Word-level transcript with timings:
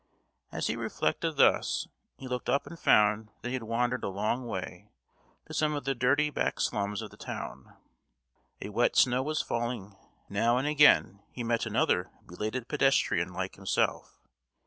As 0.51 0.65
he 0.65 0.75
reflected 0.75 1.33
thus, 1.37 1.87
he 2.17 2.27
looked 2.27 2.49
up 2.49 2.65
and 2.65 2.79
found 2.79 3.29
that 3.43 3.49
he 3.49 3.53
had 3.53 3.61
wandered 3.61 4.03
a 4.03 4.09
long 4.09 4.47
way, 4.47 4.89
to 5.45 5.53
some 5.53 5.75
of 5.75 5.83
the 5.83 5.93
dirty 5.93 6.31
back 6.31 6.59
slums 6.59 7.03
of 7.03 7.11
the 7.11 7.17
town. 7.17 7.77
A 8.63 8.69
wet 8.69 8.95
snow 8.95 9.21
was 9.21 9.43
falling; 9.43 9.95
now 10.27 10.57
and 10.57 10.67
again 10.67 11.21
he 11.31 11.43
met 11.43 11.67
another 11.67 12.09
belated 12.25 12.67
pedestrian 12.67 13.31
like 13.31 13.57
himself. 13.57 14.19